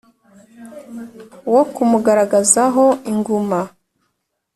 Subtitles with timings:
[1.53, 3.59] Wo kumugaragaza ho inguma